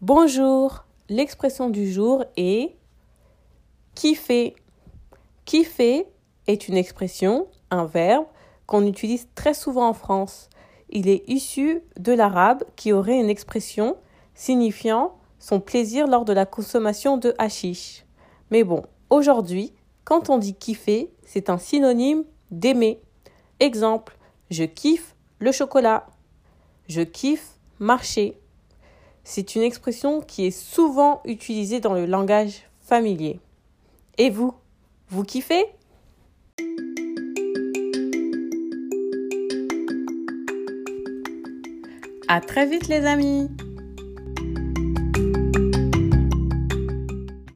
Bonjour, 0.00 0.84
l'expression 1.08 1.70
du 1.70 1.90
jour 1.90 2.24
est 2.36 2.76
kiffer. 3.96 4.54
Kiffer 5.44 6.06
est 6.46 6.68
une 6.68 6.76
expression, 6.76 7.48
un 7.72 7.84
verbe 7.84 8.26
qu'on 8.66 8.86
utilise 8.86 9.26
très 9.34 9.54
souvent 9.54 9.88
en 9.88 9.94
France. 9.94 10.50
Il 10.88 11.08
est 11.08 11.24
issu 11.28 11.82
de 11.98 12.12
l'arabe 12.12 12.62
qui 12.76 12.92
aurait 12.92 13.18
une 13.18 13.28
expression 13.28 13.96
signifiant 14.36 15.16
son 15.40 15.58
plaisir 15.58 16.06
lors 16.06 16.24
de 16.24 16.32
la 16.32 16.46
consommation 16.46 17.16
de 17.16 17.34
hashish. 17.36 18.04
Mais 18.52 18.62
bon, 18.62 18.84
aujourd'hui, 19.10 19.72
quand 20.04 20.30
on 20.30 20.38
dit 20.38 20.54
kiffer, 20.54 21.10
c'est 21.26 21.50
un 21.50 21.58
synonyme 21.58 22.22
d'aimer. 22.52 23.00
Exemple, 23.58 24.16
je 24.48 24.62
kiffe 24.62 25.16
le 25.40 25.50
chocolat. 25.50 26.06
Je 26.86 27.00
kiffe 27.00 27.58
marcher. 27.80 28.38
C'est 29.30 29.56
une 29.56 29.62
expression 29.62 30.22
qui 30.22 30.46
est 30.46 30.50
souvent 30.50 31.20
utilisée 31.26 31.80
dans 31.80 31.92
le 31.92 32.06
langage 32.06 32.62
familier. 32.80 33.40
Et 34.16 34.30
vous, 34.30 34.54
vous 35.10 35.22
kiffez? 35.22 35.66
À 42.26 42.40
très 42.40 42.64
vite 42.64 42.88
les 42.88 43.04
amis 43.04 43.50